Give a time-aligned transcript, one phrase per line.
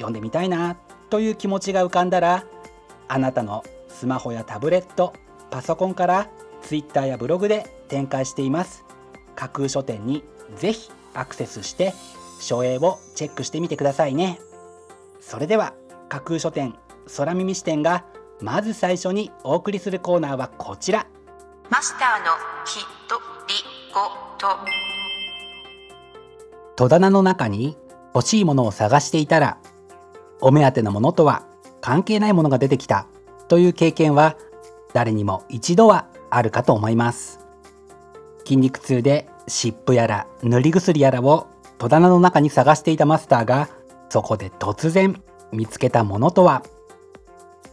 [0.00, 0.76] 読んでみたいな
[1.10, 2.44] という気持ちが浮かんだら
[3.08, 5.12] あなたのスマホやタブレット
[5.50, 6.28] パソコンから
[6.62, 8.84] Twitter やブログで展開しています。
[9.34, 10.22] 架空書店に
[10.56, 11.92] ぜひアクセスして
[12.40, 14.38] 書影をチェックしてみてくださいね。
[15.20, 15.74] それでは
[16.08, 16.74] 架空書店
[17.16, 18.04] 空耳視点が
[18.40, 21.06] まず最初にお送りするコーナーはこちら。
[21.68, 22.26] マスターの
[22.64, 23.54] ひとり
[23.92, 24.00] ご
[24.38, 24.56] と
[26.76, 27.76] 戸棚の中に
[28.14, 29.58] 欲しいものを探していたら
[30.40, 31.44] お目当てのものとは
[31.80, 33.06] 関係ないものが出てきた
[33.48, 34.36] という経験は
[34.92, 37.40] 誰にも一度はあるかと思います。
[38.44, 41.46] 筋肉痛で湿布やら塗り薬やらを
[41.78, 43.68] 戸棚の中に探していたマスターが
[44.08, 46.62] そこで突然見つけたものとは？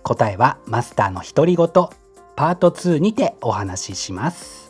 [0.04, 1.68] 答えはマスターの独り言
[2.36, 4.70] パート2にてお話しします。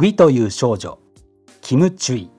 [0.00, 0.98] ウィという少女
[1.60, 2.30] キム・チュイ。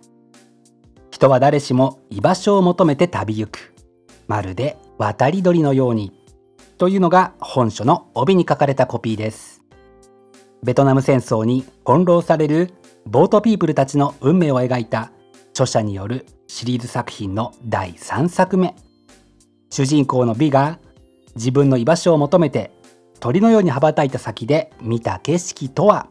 [1.11, 3.75] 人は誰しも居場所を求めて旅行く。
[4.27, 6.11] まるで渡り鳥のように。
[6.79, 9.61] というのが本書の帯に書かれたコピーです。
[10.63, 12.73] ベトナム戦争に翻弄される
[13.05, 15.11] ボートピープルたちの運命を描いた
[15.51, 18.73] 著者によるシリーズ作品の第3作目。
[19.69, 20.79] 主人公の美が
[21.35, 22.71] 自分の居場所を求めて
[23.19, 26.07] 鳥のように羽ばたいた先で見た景色とは？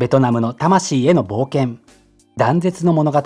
[0.00, 1.76] ベトナムの魂への冒険
[2.38, 3.22] 断絶の物語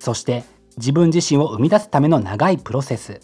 [0.00, 0.42] そして
[0.76, 3.20] 自分自身を生み出すための長いプロセス。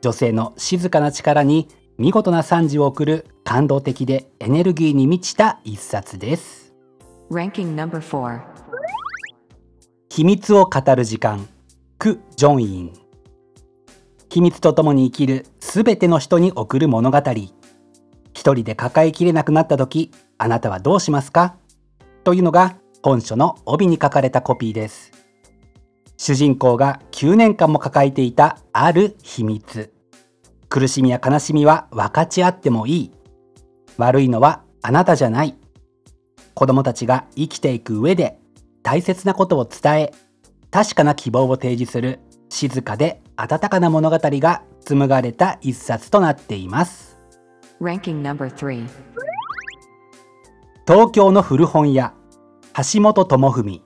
[0.00, 1.68] 女性の静かな力に
[1.98, 6.72] 見事な賛辞を送る感動的でエネルギーに満ちた一冊です。
[7.30, 8.40] Ranking number 4
[10.08, 11.46] 秘密を語る時間
[11.98, 12.92] ク・ジョンイン。
[14.30, 17.18] 秘密とともに生きるすべての人に送る物語。
[18.32, 21.56] 一人で抱えきれなくなった時あなたはどうしますか？
[22.24, 25.12] というのが本書の帯に書かれたコピーです。
[26.16, 29.92] 主人公が9年間も抱えていたある秘密。
[30.68, 33.12] 苦しみや悲しみは分かち合ってもいい。
[33.96, 35.56] 悪いのはあなたじゃない。
[36.54, 38.38] 子供たちが生きていく上で
[38.82, 40.12] 大切なことを伝え
[40.70, 42.20] 確かな希望を提示する
[42.50, 47.18] 静かで温かな物語が紡がれた一冊となっています。
[50.86, 52.14] 東京の古本屋
[52.92, 53.82] 橋本智文。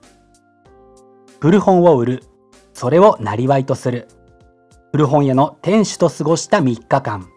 [1.39, 2.23] 古本を売る
[2.73, 4.07] それを生りとする。
[4.91, 7.27] 古本屋の店主と過ごした3日間。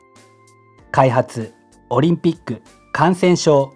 [0.90, 1.52] 開発
[1.90, 2.62] オリンピック
[2.92, 3.72] 感染症。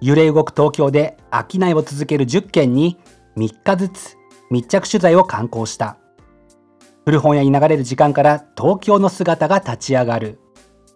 [0.00, 2.98] 揺れ動く東京で商いを続ける10件に
[3.36, 4.16] 3日ずつ
[4.50, 5.96] 密着取材を敢行した。
[7.04, 10.40] 古本屋に流れる時間から東京の姿が立ち上がる。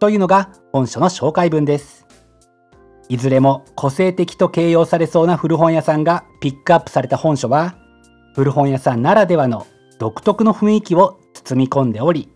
[0.01, 2.03] というのが本書の紹介文です。
[3.09, 7.77] いずれも個性的と形容されそうな古本屋さんがピックアップされた本書は
[8.35, 9.67] 古本屋さんならではの
[9.99, 12.31] 独特の雰囲気を包み込んでおり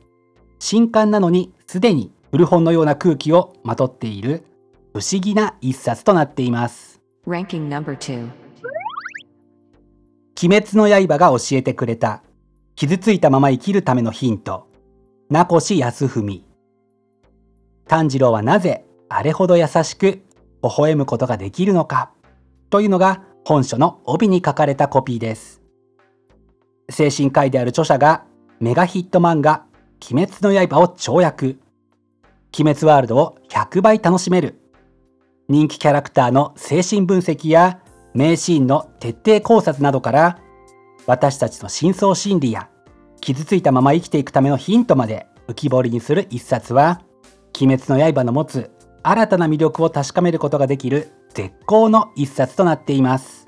[0.59, 4.45] 新刊なのにすでに古本のような空気をまとっている
[4.93, 7.01] 不思議な一冊となっています。
[7.27, 8.31] Ranking number 2
[10.43, 12.23] 鬼滅の刃が教えてくれた。
[12.75, 14.69] 傷ついたまま生きるためのヒント。
[15.31, 16.45] 名越康文。
[17.89, 20.23] 炭治郎はなぜあれほど優しく
[20.69, 22.11] 微笑むことができるのか？
[22.71, 25.63] というのが本書の帯に書かれたコピーです。
[26.91, 28.25] 精神科医である著者が
[28.61, 29.65] メガヒット漫画
[30.11, 31.61] 鬼滅の刃を跳躍。
[32.59, 34.61] 鬼滅ワールドを100倍楽しめる。
[35.49, 37.81] 人気キャラクターの精神分析や
[38.15, 40.39] 名シーンの徹底考察などから
[41.07, 42.69] 私たちの深層心理や
[43.21, 47.03] 傷ついたまま生きていくためのヒントまで浮き彫りにする一冊は
[47.61, 48.71] 鬼滅の刃の持つ
[49.08, 53.47] 新たな魅力を確かめることができる絶好の一冊となっています.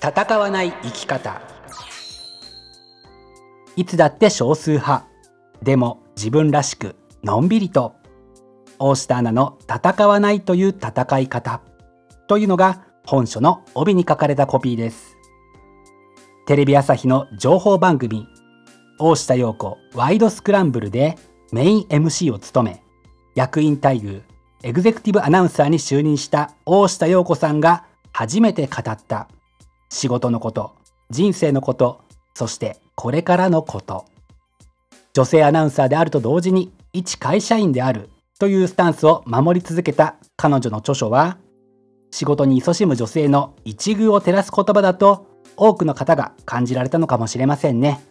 [0.00, 1.42] 戦わない生き方。
[3.74, 5.08] いつだって少数派。
[5.64, 6.94] でも自分らしく
[7.24, 7.96] のんびりと。
[8.78, 11.60] 大下アナの戦わないという戦い方。
[12.28, 15.16] というのが本書の帯に書かれたコピーです。
[16.46, 18.28] テレビ朝日の情報番組
[19.00, 21.18] 大下陽子ワイドスクランブルで
[21.54, 22.82] メイン MC を務め
[23.36, 24.22] 役員待遇
[24.64, 29.28] エグゼクティブアナウンサーに就任した大下陽子さんが初めて語った
[29.88, 30.74] 仕事のこと
[31.10, 32.00] 人生のこと
[32.34, 34.04] そしてこれからのこと。
[35.12, 38.10] 女性アナウンサーであると同時に一会社員である
[38.40, 41.38] というスタンスを守り続けた彼女の著書は
[42.10, 48.02] 仕事に勤しむ女性の一遇を照らす言葉だと多くの方が感じられたのかもしれませんね。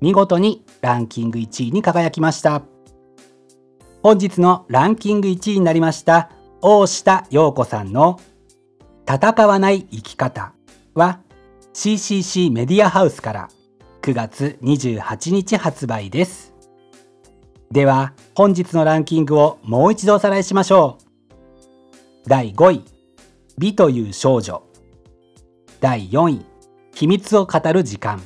[0.00, 2.71] 見事にランキング1位に輝きました。
[4.02, 6.28] 本日のランキング1位になりました
[6.60, 8.20] 大下陽子さんの
[9.08, 10.54] 戦わない生き方
[10.94, 11.20] は
[11.72, 13.48] CCC メディアハウスから
[14.02, 16.52] 9月28日発売です。
[17.70, 20.98] では本日のランキングをもう一度おさらいしましょ
[22.26, 22.28] う。
[22.28, 22.84] 第5位
[23.56, 24.64] 美という少女。
[25.80, 26.44] 第4位
[26.92, 28.20] 秘密を語る時間。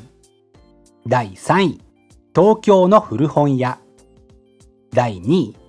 [1.06, 1.80] 第3位
[2.34, 3.78] 東京の古本屋。
[4.90, 5.65] 第2位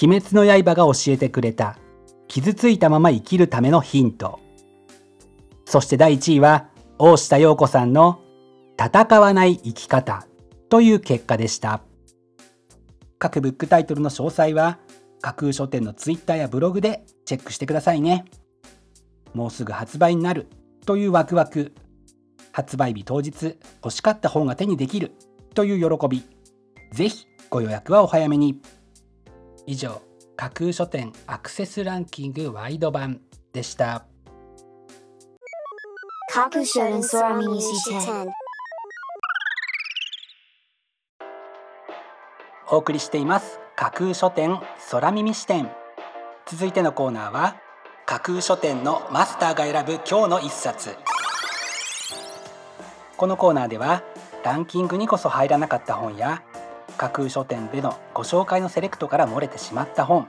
[0.00, 1.76] 鬼滅の刃が教えてくれた。
[2.28, 4.38] 傷ついたまま生きるためのヒント。
[5.64, 6.68] そして第1位は
[6.98, 8.20] 大下陽子さんの
[8.78, 10.24] 戦わない生き方。
[10.68, 11.80] という結果でした。
[13.18, 14.78] 各ブックタイトルの詳細は
[15.20, 18.26] 架空書店のツイッターやブログでチェックしてくださいね。
[19.34, 20.46] もうすぐ発売になる。
[20.86, 21.72] というワクワク。
[22.52, 25.12] 発売日当日欲しかった本が手にできる。
[25.54, 26.22] という喜び。
[26.92, 28.60] ぜひご予約はお早めに。
[29.70, 30.00] 以上
[30.34, 33.20] 架空書店アクセスランキングワイド版
[33.52, 34.06] でした。
[36.32, 38.28] 架空書店空耳視点
[42.70, 44.58] お送りしています架空書店
[44.90, 45.70] 空耳視点
[46.46, 47.56] 続いてのコーナーは
[48.06, 50.96] 架空書店のマスターが選ぶ今日の一冊。
[53.18, 54.02] このコーナーでは
[54.42, 56.42] ランキングにこそ入らなかった本や
[56.98, 60.28] 架空書店でのご紹介のセレクトから漏れてしまった本。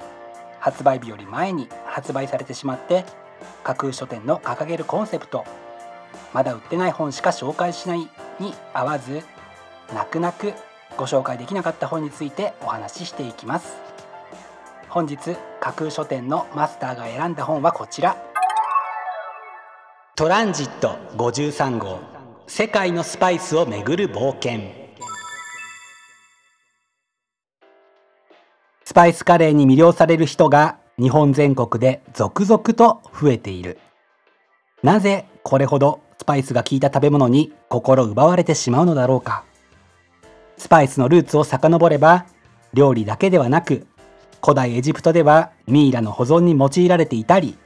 [0.59, 3.05] 発売日より前に発売されてしまって
[3.63, 5.45] 架空書店の掲げるコンセプト
[6.33, 7.99] まだ売ってない本しか紹介しない
[8.39, 9.23] に合わず
[9.93, 10.53] 泣く泣く
[10.97, 13.77] ご紹介できなかった本についてお話ししていきます。
[14.89, 18.17] 本日架空書店のマスターが選んだ本はこちら。
[20.15, 21.99] トランジット53号。
[22.47, 24.78] 世界のスパイスをめぐる冒険。
[28.89, 33.77] スパイスカレーに魅了される人が日本全国で続々と増えている。
[34.81, 39.43] なぜこれほどスパイスが効いた食べ物に心奪われてしまうのだろうか。
[40.57, 42.25] スパイスのルーツを遡れば
[42.73, 43.85] 料理だけではなく
[44.41, 47.59] 古代エジプトではミイラの保存に用いられていたり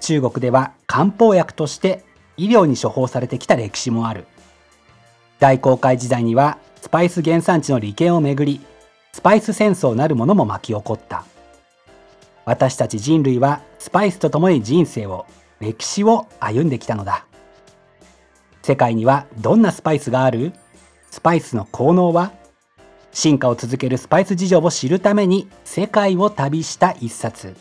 [0.00, 2.04] 中国では漢方薬として
[2.36, 4.26] 医療に処方されてきた歴史もある。
[5.38, 8.60] 大航海時代にはスパイス原産地の利権をめぐり
[9.14, 11.26] スパイス戦争なるものも巻き起こった。
[12.46, 15.26] 私たち人類はスパイスとともに人生を
[15.60, 17.26] 歴史を歩んできたのだ。
[18.62, 20.54] 世界にはどんなスパイスがある？
[21.10, 22.32] スパイスの効能は？
[23.12, 27.54] 進化を続けるスパイス事情を知るために世界を旅した一冊。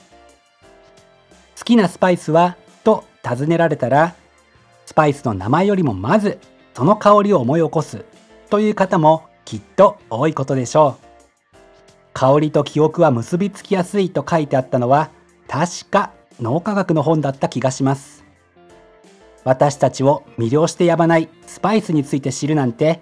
[1.57, 2.55] 好きなスパイスは？
[2.85, 4.15] と尋ねられたら
[4.85, 6.39] スパイスの名前よりもまず
[6.73, 8.05] その香りを思い起こす
[8.49, 11.10] という方もきっと多いことでしょう。
[12.13, 15.09] 香りと記憶は結びつきやすいと書いてあったのは
[15.47, 18.23] 確か脳科学の本だった気がします。
[19.43, 23.01] 私たちを魅了してやまないスパイスについて知るなんて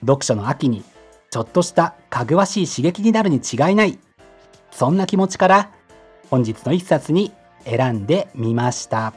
[0.00, 0.82] 読書の秋に
[1.30, 3.98] ちょっとしたかぐわしい刺激になるに違いない。
[4.72, 5.70] そんな気持ちから
[6.28, 7.32] 本日の一冊に
[7.64, 9.14] 選んでみました。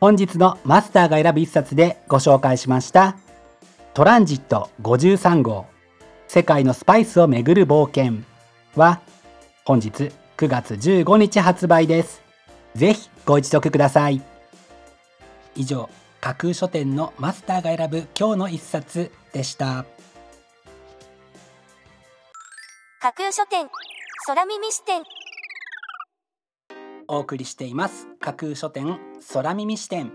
[0.00, 3.16] 本日のマスターが選ぶ一冊でご紹介しました。
[3.92, 5.66] トランジット53号。
[6.32, 8.22] 世界のスパイスをめぐる冒険
[8.76, 9.00] は
[9.64, 12.22] 本日9月15日発売です。
[12.76, 14.22] ぜひご一読ください。
[15.56, 19.84] 以上架空書店のマスターが選ぶ今日の一冊でした。
[23.00, 23.66] 架空書店
[24.24, 25.02] 空耳視点。
[27.08, 28.06] お送りしています。
[28.20, 29.00] 架空書店
[29.32, 30.12] 空耳視点。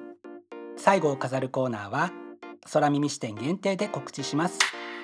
[0.78, 2.14] 最後を飾るコーナーは
[2.72, 4.60] 空耳視点限定で告知します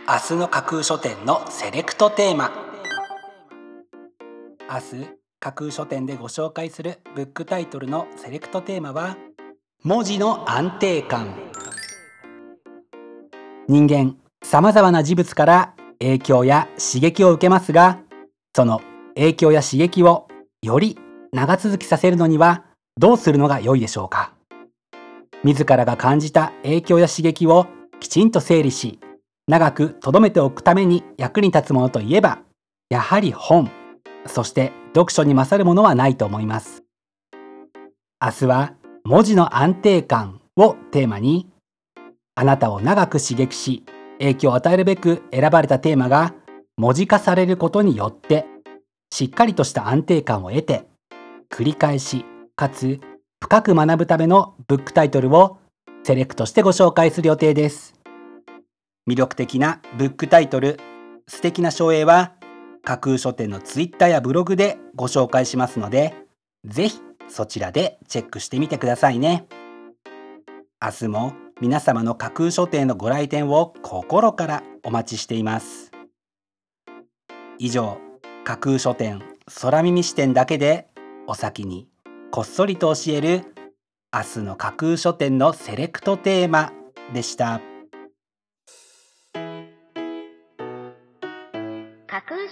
[0.07, 2.51] 明日の架空書店のセレクトテーマ。
[4.67, 5.07] 明日
[5.39, 9.15] 架空書店でご紹介するブックタイトルのセレクトテーマは
[9.83, 11.33] 文字の安定感。
[13.67, 17.99] 人間さまざまな事物から影響や刺激を受けますが
[18.55, 18.81] その
[19.15, 20.27] 影響や刺激を
[20.63, 20.97] より
[21.31, 22.65] 長続きさせるのには
[22.97, 24.33] どうするのが良いでしょうか。
[25.43, 27.67] 自らが感じた影響や刺激を
[27.99, 28.99] きちんと整理し
[29.51, 32.39] 長く留めておくために役に立つものといえば
[32.89, 33.69] やはり本。
[34.25, 36.83] そして読書に勝るものはないと思います。
[38.23, 41.49] 明日は文字の安定感をテーマに
[42.33, 43.83] あなたを長く刺激し
[44.19, 46.33] 影響を与えるべく選ばれたテーマが
[46.77, 48.45] 文字化されることによって
[49.11, 50.85] しっかりとした安定感を得て
[51.49, 52.23] 繰り返し
[52.55, 53.01] かつ
[53.43, 55.57] 深く学ぶためのブックタイトルを
[56.03, 58.00] セレクトしてご紹介する予定です。
[59.11, 60.79] 魅力的なブックタイトル。
[61.27, 62.33] 素敵な書影は
[62.83, 66.13] 架空書店のツイッターやブログでご紹介しますので
[66.65, 66.99] ぜひ
[67.29, 69.47] そちらでチェックしてみてくださいね。
[70.81, 75.91] 明日も皆様の架空書店のご来店を心からお待ちしています。
[77.59, 77.97] 以上
[78.45, 79.21] 架空書店
[79.61, 80.87] 空耳視点だけで
[81.27, 81.87] お先に
[82.31, 83.53] こっそりと教える
[84.13, 86.71] 明日の架空書店のセレクトテーマ
[87.13, 87.61] でした。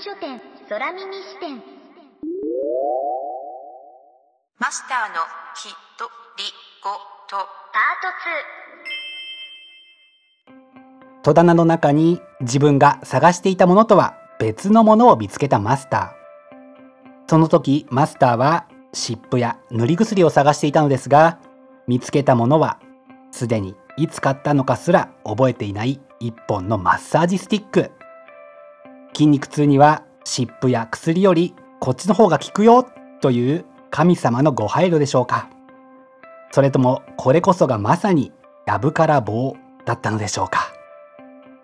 [0.01, 0.39] 書店
[0.69, 1.61] 空耳視点。
[4.57, 5.15] マスターの
[5.55, 5.63] き
[5.97, 6.05] と
[6.37, 6.45] り
[6.81, 6.91] ご
[7.27, 7.35] と。
[7.35, 8.07] パー
[11.21, 17.27] ト戸棚の中に自分が探していたものとは別のものを見つけたマスター。
[17.27, 21.39] その時マスターは湿布や塗り薬を探していたのですが
[21.87, 22.79] 見つけたものは
[23.31, 27.91] すでにいつ買ったのかすら覚えていない一本のマッサージスティック
[29.19, 32.87] 筋肉痛には湿布や薬よりこっちの方が効くよ
[33.19, 35.49] という神様のご配慮でしょうか。
[36.51, 38.31] それともこれこそがまさに
[38.65, 40.73] やぶから棒だったのでしょうか。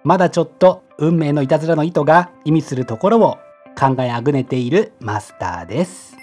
[0.03, 3.37] まだちょっと運命のいたずらの意図が意味するところを
[3.79, 6.17] 考えあぐねているマスターです。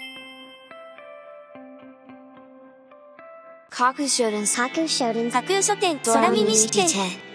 [3.71, 7.32] 架空書店架空書店架空書店空耳視点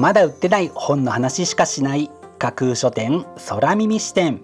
[0.00, 4.42] まだ売ってない本の話しかしない架空書店空耳視点。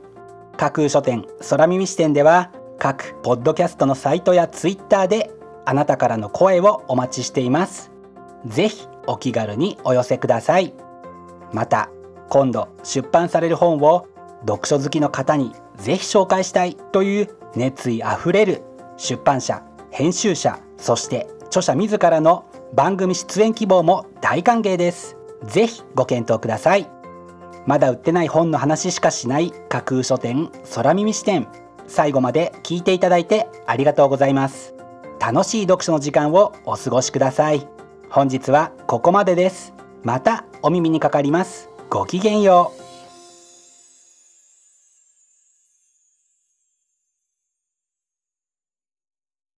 [0.58, 5.30] 架空書店空耳視点では各ポッドキャストのサイトやツイッターで
[5.64, 7.90] あなたからの声をお待ちしています。
[8.44, 10.75] ぜひお気軽にお寄せください。
[11.54, 11.88] また
[12.28, 14.08] 今度出版される本を
[14.40, 18.62] 読書好きの方にぜひ紹介したいという熱意あふれる
[18.98, 22.44] 出版社編集者そして著者自らの
[22.75, 25.16] 番組出演希望も大歓迎です。
[25.45, 26.88] ぜひご検討ください。
[27.66, 29.52] まだ売ってない本の話しかしない。
[29.69, 31.49] 架空書店空耳視点。
[31.88, 34.75] 最後まで聞いていただいてありがとうございます。
[35.21, 37.66] 楽しい読書の時間をお過ごしください。
[38.11, 39.75] 本日はここまでです。
[40.02, 41.69] またお耳にかかります。
[41.90, 42.86] ごきげんよう。